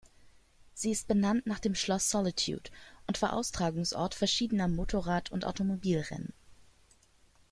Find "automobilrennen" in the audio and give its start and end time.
5.45-6.33